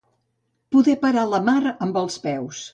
Poder 0.77 0.95
parar 1.05 1.27
la 1.35 1.43
mar 1.53 1.61
amb 1.75 2.03
els 2.05 2.21
peus. 2.27 2.69